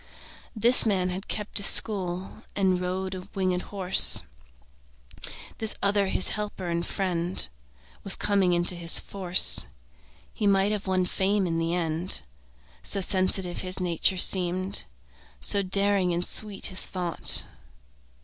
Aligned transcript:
This 0.55 0.87
man 0.87 1.09
had 1.09 1.27
kept 1.27 1.59
a 1.59 1.63
school 1.63 2.43
And 2.55 2.81
rode 2.81 3.13
our 3.15 3.21
winged 3.35 3.61
horse. 3.61 4.23
This 5.59 5.75
other 5.79 6.07
his 6.07 6.29
helper 6.29 6.65
and 6.69 6.83
friend 6.83 7.47
Was 8.03 8.15
coming 8.15 8.51
into 8.53 8.75
his 8.75 8.99
force; 8.99 9.67
He 10.33 10.47
might 10.47 10.71
have 10.71 10.87
won 10.87 11.05
fame 11.05 11.45
in 11.45 11.59
the 11.59 11.75
end, 11.75 12.23
So 12.81 12.99
sensitive 12.99 13.61
his 13.61 13.79
nature 13.79 14.17
seemed, 14.17 14.85
So 15.39 15.61
daring 15.61 16.15
and 16.15 16.25
sweet 16.25 16.65
his 16.65 16.83
thought. 16.83 17.43